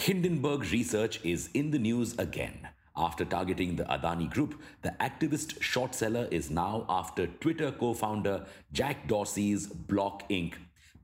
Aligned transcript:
Hindenburg 0.00 0.62
Research 0.72 1.20
is 1.24 1.50
in 1.52 1.72
the 1.72 1.78
news 1.78 2.18
again. 2.18 2.66
After 2.96 3.22
targeting 3.26 3.76
the 3.76 3.84
Adani 3.84 4.30
Group, 4.30 4.58
the 4.80 4.96
activist 4.98 5.60
short 5.60 5.94
seller 5.94 6.26
is 6.30 6.50
now 6.50 6.86
after 6.88 7.26
Twitter 7.26 7.70
co 7.70 7.92
founder 7.92 8.46
Jack 8.72 9.06
Dorsey's 9.06 9.66
Block 9.66 10.26
Inc., 10.30 10.54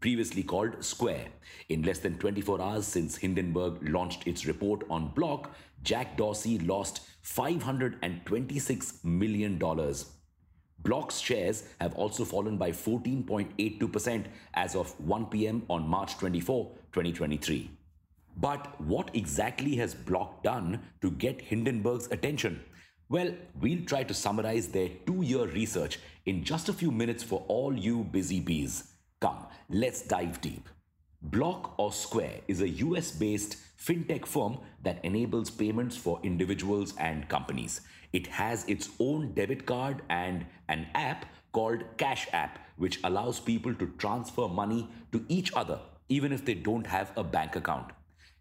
previously 0.00 0.42
called 0.42 0.82
Square. 0.82 1.26
In 1.68 1.82
less 1.82 1.98
than 1.98 2.16
24 2.16 2.58
hours 2.62 2.86
since 2.86 3.16
Hindenburg 3.16 3.86
launched 3.86 4.26
its 4.26 4.46
report 4.46 4.82
on 4.88 5.08
Block, 5.08 5.54
Jack 5.82 6.16
Dorsey 6.16 6.58
lost 6.60 7.02
$526 7.22 9.04
million. 9.04 9.58
Block's 10.78 11.18
shares 11.18 11.64
have 11.82 11.94
also 11.96 12.24
fallen 12.24 12.56
by 12.56 12.70
14.82% 12.70 14.24
as 14.54 14.74
of 14.74 14.98
1 14.98 15.26
p.m. 15.26 15.64
on 15.68 15.86
March 15.86 16.16
24, 16.16 16.70
2023. 16.94 17.76
But 18.36 18.78
what 18.80 19.10
exactly 19.14 19.76
has 19.76 19.94
Block 19.94 20.42
done 20.42 20.80
to 21.00 21.10
get 21.10 21.40
Hindenburg's 21.40 22.08
attention? 22.10 22.60
Well, 23.08 23.34
we'll 23.60 23.84
try 23.84 24.02
to 24.02 24.12
summarize 24.12 24.68
their 24.68 24.90
two 25.06 25.22
year 25.22 25.46
research 25.46 25.98
in 26.26 26.44
just 26.44 26.68
a 26.68 26.72
few 26.72 26.90
minutes 26.90 27.22
for 27.22 27.44
all 27.48 27.74
you 27.76 28.04
busy 28.04 28.40
bees. 28.40 28.92
Come, 29.20 29.46
let's 29.70 30.02
dive 30.02 30.40
deep. 30.40 30.68
Block 31.22 31.74
or 31.78 31.92
Square 31.92 32.40
is 32.46 32.60
a 32.60 32.68
US 32.68 33.10
based 33.10 33.56
fintech 33.78 34.26
firm 34.26 34.58
that 34.82 35.02
enables 35.04 35.50
payments 35.50 35.96
for 35.96 36.20
individuals 36.22 36.94
and 36.98 37.28
companies. 37.28 37.80
It 38.12 38.26
has 38.26 38.64
its 38.68 38.90
own 39.00 39.32
debit 39.32 39.64
card 39.66 40.02
and 40.10 40.46
an 40.68 40.88
app 40.94 41.26
called 41.52 41.84
Cash 41.96 42.28
App, 42.32 42.58
which 42.76 43.00
allows 43.02 43.40
people 43.40 43.74
to 43.74 43.86
transfer 43.98 44.46
money 44.46 44.88
to 45.12 45.24
each 45.28 45.52
other 45.54 45.80
even 46.08 46.32
if 46.32 46.44
they 46.44 46.54
don't 46.54 46.86
have 46.86 47.12
a 47.16 47.24
bank 47.24 47.56
account. 47.56 47.92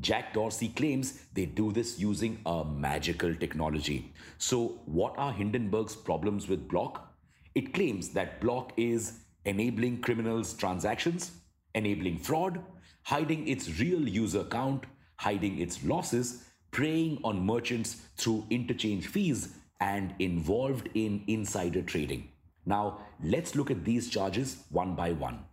Jack 0.00 0.34
Dorsey 0.34 0.68
claims 0.68 1.22
they 1.32 1.46
do 1.46 1.72
this 1.72 1.98
using 1.98 2.38
a 2.44 2.64
magical 2.64 3.34
technology. 3.34 4.12
So, 4.36 4.80
what 4.84 5.14
are 5.16 5.32
Hindenburg's 5.32 5.96
problems 5.96 6.48
with 6.48 6.68
Block? 6.68 7.14
It 7.54 7.72
claims 7.72 8.10
that 8.10 8.40
Block 8.40 8.72
is 8.76 9.20
enabling 9.46 10.02
criminals' 10.02 10.52
transactions, 10.52 11.30
enabling 11.74 12.18
fraud, 12.18 12.60
hiding 13.04 13.48
its 13.48 13.80
real 13.80 14.06
user 14.06 14.44
count, 14.44 14.84
hiding 15.16 15.58
its 15.58 15.82
losses, 15.82 16.44
preying 16.72 17.18
on 17.24 17.46
merchants 17.46 18.02
through 18.18 18.46
interchange 18.50 19.06
fees, 19.06 19.54
and 19.80 20.14
involved 20.18 20.90
in 20.94 21.22
insider 21.26 21.80
trading. 21.80 22.28
Now, 22.66 22.98
let's 23.22 23.54
look 23.54 23.70
at 23.70 23.84
these 23.84 24.10
charges 24.10 24.64
one 24.70 24.94
by 24.94 25.12
one. 25.12 25.44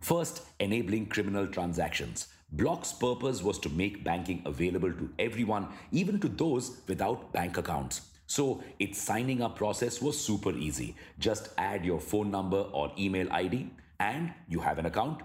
First, 0.00 0.42
enabling 0.58 1.06
criminal 1.06 1.46
transactions. 1.46 2.28
Block's 2.52 2.92
purpose 2.92 3.42
was 3.42 3.60
to 3.60 3.68
make 3.68 4.02
banking 4.02 4.42
available 4.44 4.92
to 4.92 5.10
everyone, 5.20 5.68
even 5.92 6.18
to 6.18 6.28
those 6.28 6.80
without 6.88 7.32
bank 7.32 7.56
accounts. 7.56 8.00
So 8.26 8.62
its 8.80 9.00
signing 9.00 9.40
up 9.40 9.56
process 9.56 10.02
was 10.02 10.18
super 10.18 10.52
easy. 10.52 10.96
Just 11.18 11.50
add 11.58 11.84
your 11.84 12.00
phone 12.00 12.30
number 12.30 12.58
or 12.58 12.92
email 12.98 13.32
ID 13.32 13.70
and 14.00 14.32
you 14.48 14.60
have 14.60 14.78
an 14.78 14.86
account. 14.86 15.22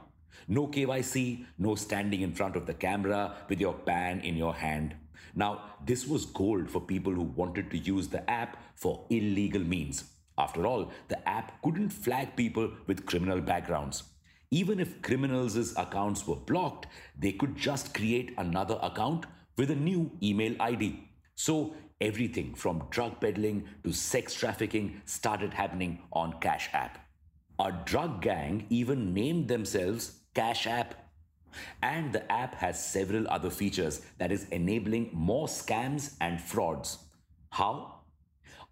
No 0.47 0.67
KYC, 0.67 1.45
no 1.57 1.73
standing 1.73 2.21
in 2.21 2.33
front 2.33 2.55
of 2.55 2.67
the 2.67 2.73
camera 2.75 3.35
with 3.49 3.59
your 3.59 3.73
PAN 3.73 4.19
in 4.19 4.35
your 4.35 4.53
hand. 4.53 4.95
Now, 5.33 5.61
this 5.83 6.07
was 6.07 6.25
gold 6.25 6.69
for 6.69 6.79
people 6.79 7.13
who 7.13 7.23
wanted 7.23 7.71
to 7.71 7.77
use 7.79 8.07
the 8.07 8.29
app 8.29 8.57
for 8.75 9.05
illegal 9.09 9.61
means. 9.61 10.03
After 10.37 10.67
all, 10.67 10.91
the 11.07 11.27
app 11.27 11.61
couldn't 11.63 11.89
flag 11.89 12.35
people 12.35 12.71
with 12.85 13.05
criminal 13.05 13.41
backgrounds. 13.41 14.03
Even 14.55 14.79
if 14.79 15.01
criminals' 15.01 15.75
accounts 15.75 16.25
were 16.25 16.37
blocked, 16.37 16.87
they 17.19 17.33
could 17.33 17.57
just 17.57 17.93
create 17.93 18.33
another 18.37 18.79
account 18.81 19.25
with 19.57 19.69
a 19.69 19.75
new 19.75 20.09
email 20.23 20.55
ID. 20.61 21.09
So 21.35 21.75
everything 21.99 22.55
from 22.55 22.87
drug 22.89 23.19
peddling 23.19 23.65
to 23.83 23.91
sex 23.91 24.33
trafficking 24.33 25.01
started 25.03 25.53
happening 25.53 25.99
on 26.13 26.39
Cash 26.39 26.69
App. 26.71 27.05
A 27.59 27.73
drug 27.83 28.21
gang 28.21 28.65
even 28.69 29.13
named 29.13 29.49
themselves 29.49 30.21
Cash 30.33 30.67
App. 30.67 30.95
And 31.81 32.13
the 32.13 32.31
app 32.31 32.55
has 32.55 32.81
several 32.81 33.27
other 33.27 33.49
features 33.49 34.03
that 34.19 34.31
is 34.31 34.47
enabling 34.51 35.09
more 35.11 35.47
scams 35.47 36.13
and 36.21 36.39
frauds. 36.39 36.99
How? 37.49 37.94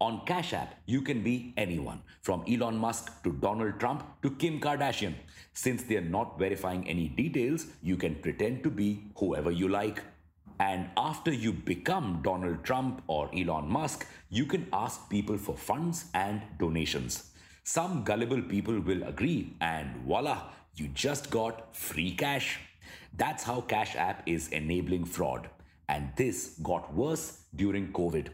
On 0.04 0.20
Cash 0.26 0.52
App, 0.52 0.74
you 0.84 1.00
can 1.00 1.22
be 1.22 1.54
anyone, 1.56 2.02
from 2.20 2.44
Elon 2.46 2.76
Musk 2.76 3.22
to 3.22 3.32
Donald 3.32 3.80
Trump 3.80 4.04
to 4.20 4.32
Kim 4.32 4.60
Kardashian. 4.60 5.14
Since 5.54 5.84
they 5.84 5.96
are 5.96 6.10
not 6.16 6.38
verifying 6.38 6.86
any 6.86 7.08
details, 7.08 7.68
you 7.82 7.96
can 7.96 8.16
pretend 8.16 8.62
to 8.64 8.70
be 8.70 9.04
whoever 9.16 9.50
you 9.50 9.66
like. 9.66 10.02
And 10.60 10.90
after 10.98 11.32
you 11.32 11.54
become 11.54 12.20
Donald 12.22 12.64
Trump 12.64 13.00
or 13.06 13.30
Elon 13.34 13.66
Musk, 13.66 14.06
you 14.28 14.44
can 14.44 14.66
ask 14.74 15.08
people 15.08 15.38
for 15.38 15.56
funds 15.56 16.04
and 16.12 16.42
donations. 16.58 17.30
Some 17.62 18.04
gullible 18.04 18.42
people 18.42 18.78
will 18.80 19.04
agree, 19.04 19.56
and 19.62 19.96
voila, 20.04 20.50
you 20.76 20.88
just 20.88 21.30
got 21.30 21.74
free 21.74 22.10
cash. 22.10 22.60
That's 23.16 23.42
how 23.42 23.62
Cash 23.62 23.96
App 23.96 24.22
is 24.26 24.48
enabling 24.48 25.06
fraud. 25.06 25.48
And 25.88 26.10
this 26.14 26.58
got 26.62 26.92
worse 26.92 27.38
during 27.56 27.90
COVID. 27.94 28.28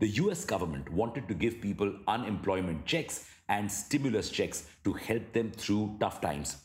The 0.00 0.08
US 0.08 0.44
government 0.44 0.90
wanted 0.90 1.28
to 1.28 1.34
give 1.34 1.60
people 1.60 1.92
unemployment 2.08 2.86
checks 2.86 3.28
and 3.48 3.70
stimulus 3.70 4.30
checks 4.30 4.66
to 4.84 4.92
help 4.92 5.32
them 5.32 5.50
through 5.50 5.96
tough 6.00 6.20
times. 6.20 6.56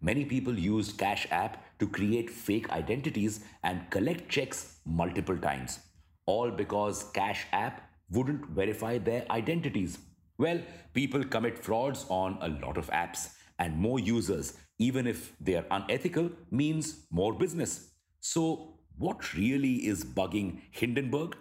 Many 0.00 0.24
people 0.24 0.58
used 0.58 0.98
Cash 0.98 1.26
App 1.30 1.64
to 1.78 1.86
create 1.86 2.28
fake 2.28 2.70
identities 2.70 3.40
and 3.62 3.88
collect 3.90 4.28
checks 4.28 4.78
multiple 4.84 5.38
times, 5.38 5.78
all 6.26 6.50
because 6.50 7.04
Cash 7.14 7.46
App 7.52 7.80
wouldn't 8.10 8.46
verify 8.46 8.98
their 8.98 9.24
identities. 9.30 9.98
Well, 10.36 10.60
people 10.92 11.24
commit 11.24 11.58
frauds 11.58 12.04
on 12.08 12.38
a 12.40 12.48
lot 12.48 12.76
of 12.76 12.90
apps, 12.90 13.34
and 13.58 13.76
more 13.76 13.98
users, 13.98 14.58
even 14.78 15.06
if 15.06 15.32
they 15.40 15.54
are 15.54 15.66
unethical, 15.70 16.30
means 16.50 17.06
more 17.10 17.32
business. 17.32 17.90
So, 18.20 18.74
what 18.98 19.34
really 19.34 19.86
is 19.86 20.04
bugging 20.04 20.60
Hindenburg? 20.70 21.36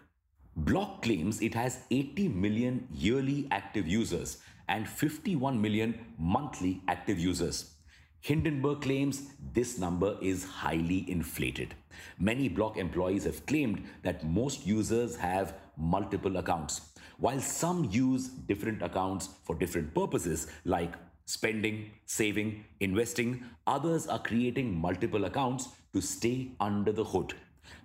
Block 0.55 1.01
claims 1.01 1.41
it 1.41 1.55
has 1.55 1.79
80 1.89 2.27
million 2.27 2.87
yearly 2.93 3.47
active 3.49 3.87
users 3.87 4.37
and 4.67 4.87
51 4.87 5.59
million 5.59 5.99
monthly 6.19 6.81
active 6.87 7.17
users. 7.17 7.73
Hindenburg 8.21 8.81
claims 8.81 9.31
this 9.53 9.79
number 9.79 10.15
is 10.21 10.45
highly 10.45 11.09
inflated. 11.09 11.73
Many 12.19 12.49
Block 12.49 12.77
employees 12.77 13.23
have 13.23 13.45
claimed 13.47 13.83
that 14.03 14.23
most 14.25 14.65
users 14.65 15.15
have 15.15 15.55
multiple 15.75 16.37
accounts, 16.37 16.81
while 17.17 17.39
some 17.39 17.89
use 17.91 18.27
different 18.27 18.83
accounts 18.83 19.29
for 19.43 19.55
different 19.55 19.93
purposes 19.95 20.47
like 20.65 20.93
spending, 21.25 21.89
saving, 22.05 22.63
investing. 22.79 23.43
Others 23.65 24.07
are 24.07 24.19
creating 24.19 24.73
multiple 24.79 25.25
accounts 25.25 25.69
to 25.93 26.01
stay 26.01 26.51
under 26.59 26.91
the 26.91 27.03
hood. 27.03 27.33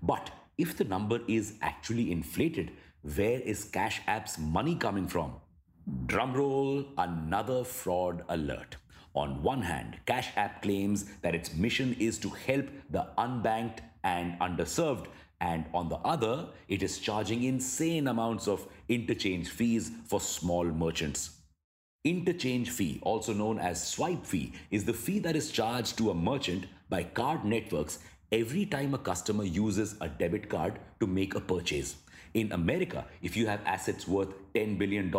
But 0.02 0.30
if 0.58 0.76
the 0.76 0.84
number 0.84 1.20
is 1.28 1.54
actually 1.62 2.10
inflated, 2.10 2.72
where 3.14 3.40
is 3.40 3.64
Cash 3.64 4.02
App's 4.08 4.38
money 4.38 4.74
coming 4.74 5.06
from? 5.06 5.36
Drumroll, 6.06 6.86
another 6.98 7.62
fraud 7.62 8.24
alert. 8.28 8.76
On 9.14 9.42
one 9.42 9.62
hand, 9.62 9.98
Cash 10.04 10.28
App 10.36 10.60
claims 10.60 11.06
that 11.22 11.34
its 11.34 11.54
mission 11.54 11.96
is 11.98 12.18
to 12.18 12.28
help 12.30 12.66
the 12.90 13.06
unbanked 13.16 13.78
and 14.02 14.38
underserved, 14.40 15.06
and 15.40 15.64
on 15.72 15.88
the 15.88 15.96
other, 15.96 16.48
it 16.66 16.82
is 16.82 16.98
charging 16.98 17.44
insane 17.44 18.08
amounts 18.08 18.48
of 18.48 18.66
interchange 18.88 19.48
fees 19.48 19.92
for 20.06 20.20
small 20.20 20.64
merchants. 20.64 21.30
Interchange 22.04 22.70
fee, 22.70 22.98
also 23.02 23.32
known 23.32 23.58
as 23.58 23.86
swipe 23.86 24.26
fee, 24.26 24.52
is 24.70 24.84
the 24.84 24.92
fee 24.92 25.20
that 25.20 25.36
is 25.36 25.50
charged 25.50 25.96
to 25.98 26.10
a 26.10 26.14
merchant 26.14 26.66
by 26.88 27.04
card 27.04 27.44
networks 27.44 28.00
every 28.30 28.66
time 28.66 28.94
a 28.94 28.98
customer 28.98 29.44
uses 29.44 29.96
a 30.00 30.08
debit 30.08 30.48
card 30.48 30.78
to 31.00 31.06
make 31.06 31.34
a 31.34 31.40
purchase. 31.40 31.96
In 32.34 32.52
America, 32.52 33.06
if 33.22 33.36
you 33.36 33.46
have 33.46 33.60
assets 33.64 34.06
worth 34.06 34.34
$10 34.54 34.78
billion, 34.78 35.10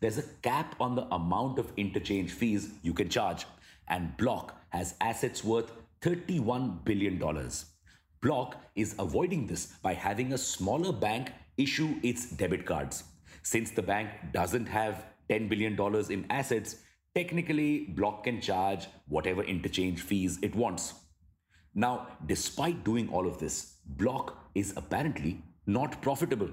there's 0.00 0.18
a 0.18 0.22
cap 0.42 0.74
on 0.78 0.94
the 0.94 1.06
amount 1.14 1.58
of 1.58 1.72
interchange 1.76 2.30
fees 2.30 2.70
you 2.82 2.92
can 2.92 3.08
charge. 3.08 3.46
And 3.88 4.16
Block 4.18 4.60
has 4.68 4.94
assets 5.00 5.42
worth 5.42 5.72
$31 6.02 6.84
billion. 6.84 7.18
Block 8.20 8.56
is 8.76 8.94
avoiding 8.98 9.46
this 9.46 9.66
by 9.82 9.94
having 9.94 10.32
a 10.32 10.38
smaller 10.38 10.92
bank 10.92 11.32
issue 11.56 11.96
its 12.02 12.30
debit 12.30 12.66
cards. 12.66 13.04
Since 13.42 13.70
the 13.70 13.82
bank 13.82 14.10
doesn't 14.32 14.66
have 14.66 15.06
$10 15.30 15.48
billion 15.48 15.74
in 16.10 16.26
assets, 16.30 16.76
technically 17.14 17.86
Block 17.86 18.24
can 18.24 18.40
charge 18.40 18.86
whatever 19.08 19.42
interchange 19.42 20.02
fees 20.02 20.38
it 20.42 20.54
wants. 20.54 20.94
Now, 21.74 22.08
despite 22.26 22.84
doing 22.84 23.08
all 23.08 23.26
of 23.26 23.38
this, 23.38 23.76
Block 23.86 24.36
is 24.54 24.74
apparently 24.76 25.42
not 25.66 26.02
profitable. 26.02 26.50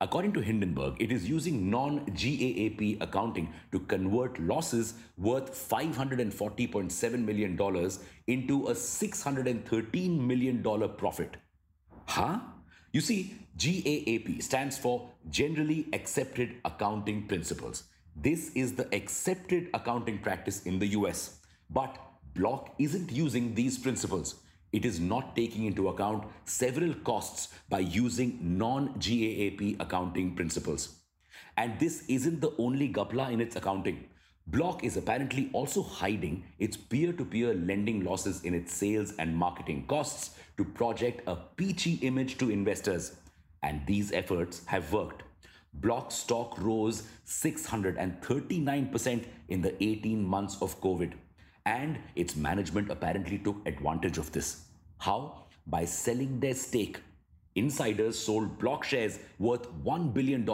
According 0.00 0.32
to 0.32 0.40
Hindenburg, 0.40 1.00
it 1.00 1.12
is 1.12 1.28
using 1.28 1.70
non 1.70 2.06
GAAP 2.06 3.00
accounting 3.00 3.52
to 3.70 3.80
convert 3.80 4.38
losses 4.40 4.94
worth 5.16 5.50
$540.7 5.68 7.24
million 7.24 7.90
into 8.26 8.66
a 8.66 8.72
$613 8.72 10.20
million 10.20 10.62
profit. 10.96 11.36
Huh? 12.06 12.40
You 12.92 13.00
see, 13.00 13.34
GAAP 13.56 14.42
stands 14.42 14.76
for 14.76 15.08
Generally 15.30 15.86
Accepted 15.92 16.56
Accounting 16.64 17.28
Principles. 17.28 17.84
This 18.16 18.50
is 18.54 18.74
the 18.74 18.92
accepted 18.94 19.70
accounting 19.72 20.18
practice 20.18 20.64
in 20.64 20.78
the 20.78 20.88
US. 20.88 21.38
But 21.70 21.96
Block 22.34 22.74
isn't 22.78 23.12
using 23.12 23.54
these 23.54 23.78
principles. 23.78 24.36
It 24.72 24.84
is 24.86 24.98
not 24.98 25.36
taking 25.36 25.66
into 25.66 25.88
account 25.88 26.24
several 26.44 26.94
costs 26.94 27.48
by 27.68 27.80
using 27.80 28.38
non 28.58 28.94
GAAP 28.94 29.76
accounting 29.80 30.34
principles. 30.34 30.96
And 31.56 31.78
this 31.78 32.04
isn't 32.08 32.40
the 32.40 32.54
only 32.58 32.92
gapla 32.92 33.30
in 33.30 33.40
its 33.40 33.56
accounting. 33.56 34.08
Block 34.46 34.82
is 34.82 34.96
apparently 34.96 35.50
also 35.52 35.82
hiding 35.82 36.44
its 36.58 36.76
peer 36.76 37.12
to 37.12 37.24
peer 37.24 37.54
lending 37.54 38.02
losses 38.04 38.42
in 38.42 38.54
its 38.54 38.74
sales 38.74 39.12
and 39.18 39.36
marketing 39.36 39.86
costs 39.86 40.30
to 40.56 40.64
project 40.64 41.22
a 41.28 41.36
peachy 41.36 41.94
image 42.02 42.38
to 42.38 42.50
investors. 42.50 43.16
And 43.62 43.86
these 43.86 44.10
efforts 44.10 44.62
have 44.66 44.92
worked. 44.92 45.22
Block 45.74 46.10
stock 46.10 46.58
rose 46.58 47.04
639% 47.26 49.24
in 49.48 49.62
the 49.62 49.82
18 49.82 50.24
months 50.24 50.60
of 50.60 50.80
COVID. 50.80 51.12
And 51.64 51.98
its 52.16 52.36
management 52.36 52.90
apparently 52.90 53.38
took 53.38 53.56
advantage 53.66 54.18
of 54.18 54.32
this. 54.32 54.64
How? 54.98 55.46
By 55.66 55.84
selling 55.84 56.40
their 56.40 56.54
stake. 56.54 57.00
Insiders 57.54 58.18
sold 58.18 58.58
block 58.58 58.82
shares 58.82 59.18
worth 59.38 59.70
$1 59.84 60.14
billion 60.14 60.46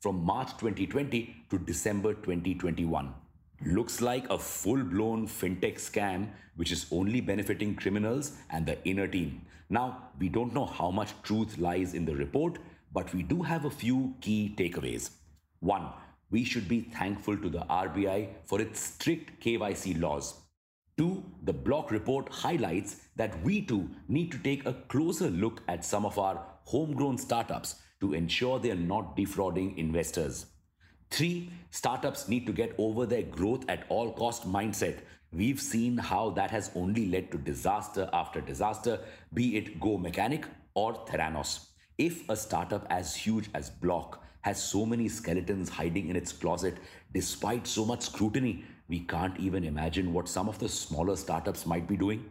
from 0.00 0.24
March 0.24 0.50
2020 0.58 1.34
to 1.50 1.58
December 1.58 2.14
2021. 2.14 3.12
Looks 3.64 4.00
like 4.00 4.30
a 4.30 4.38
full 4.38 4.82
blown 4.82 5.26
fintech 5.26 5.76
scam 5.76 6.28
which 6.56 6.72
is 6.72 6.86
only 6.90 7.20
benefiting 7.20 7.74
criminals 7.74 8.32
and 8.50 8.66
the 8.66 8.82
inner 8.86 9.06
team. 9.06 9.42
Now, 9.68 10.10
we 10.18 10.28
don't 10.28 10.54
know 10.54 10.66
how 10.66 10.90
much 10.90 11.10
truth 11.22 11.58
lies 11.58 11.94
in 11.94 12.04
the 12.04 12.14
report, 12.14 12.58
but 12.92 13.12
we 13.12 13.22
do 13.22 13.42
have 13.42 13.64
a 13.64 13.70
few 13.70 14.14
key 14.20 14.54
takeaways. 14.56 15.10
One, 15.60 15.88
we 16.30 16.44
should 16.44 16.68
be 16.68 16.82
thankful 16.82 17.36
to 17.36 17.48
the 17.48 17.60
RBI 17.68 18.28
for 18.44 18.60
its 18.60 18.80
strict 18.80 19.42
KYC 19.44 20.00
laws. 20.00 20.34
Two, 20.98 21.22
the 21.42 21.52
block 21.52 21.90
report 21.90 22.26
highlights 22.30 22.96
that 23.16 23.42
we 23.42 23.60
too 23.60 23.90
need 24.08 24.32
to 24.32 24.38
take 24.38 24.64
a 24.64 24.72
closer 24.72 25.28
look 25.28 25.60
at 25.68 25.84
some 25.84 26.06
of 26.06 26.18
our 26.18 26.42
homegrown 26.64 27.18
startups 27.18 27.74
to 28.00 28.14
ensure 28.14 28.58
they 28.58 28.70
are 28.70 28.74
not 28.74 29.14
defrauding 29.14 29.76
investors. 29.76 30.46
Three, 31.10 31.50
startups 31.70 32.28
need 32.28 32.46
to 32.46 32.52
get 32.52 32.74
over 32.78 33.04
their 33.04 33.22
growth 33.22 33.64
at 33.68 33.84
all 33.90 34.12
cost 34.12 34.50
mindset. 34.50 35.00
We've 35.32 35.60
seen 35.60 35.98
how 35.98 36.30
that 36.30 36.50
has 36.50 36.70
only 36.74 37.06
led 37.08 37.30
to 37.32 37.38
disaster 37.38 38.08
after 38.14 38.40
disaster, 38.40 38.98
be 39.34 39.58
it 39.58 39.78
Go 39.78 39.98
Mechanic 39.98 40.46
or 40.74 40.94
Theranos. 41.06 41.66
If 41.98 42.26
a 42.30 42.36
startup 42.36 42.86
as 42.88 43.14
huge 43.14 43.50
as 43.54 43.68
Block 43.68 44.24
has 44.40 44.62
so 44.62 44.86
many 44.86 45.08
skeletons 45.08 45.68
hiding 45.68 46.08
in 46.08 46.16
its 46.16 46.32
closet 46.32 46.78
despite 47.12 47.66
so 47.66 47.84
much 47.84 48.02
scrutiny, 48.02 48.64
we 48.88 49.00
can't 49.00 49.38
even 49.38 49.64
imagine 49.64 50.12
what 50.12 50.28
some 50.28 50.48
of 50.48 50.58
the 50.58 50.68
smaller 50.68 51.16
startups 51.16 51.66
might 51.66 51.88
be 51.88 51.96
doing. 51.96 52.24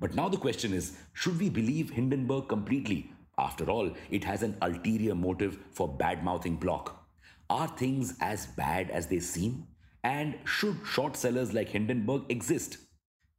But 0.00 0.14
now 0.14 0.28
the 0.28 0.36
question 0.36 0.74
is 0.74 0.96
should 1.12 1.38
we 1.38 1.48
believe 1.48 1.90
Hindenburg 1.90 2.48
completely? 2.48 3.12
After 3.38 3.70
all, 3.70 3.90
it 4.10 4.24
has 4.24 4.42
an 4.42 4.56
ulterior 4.62 5.14
motive 5.14 5.58
for 5.70 5.88
bad 5.88 6.24
mouthing 6.24 6.56
Block. 6.56 7.06
Are 7.48 7.68
things 7.68 8.14
as 8.20 8.46
bad 8.46 8.90
as 8.90 9.06
they 9.06 9.20
seem? 9.20 9.66
And 10.04 10.38
should 10.44 10.78
short 10.84 11.16
sellers 11.16 11.52
like 11.52 11.68
Hindenburg 11.68 12.22
exist? 12.28 12.78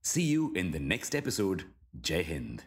See 0.01 0.23
you 0.23 0.53
in 0.55 0.71
the 0.71 0.79
next 0.79 1.15
episode. 1.15 1.65
Jai 2.01 2.23
Hind. 2.23 2.63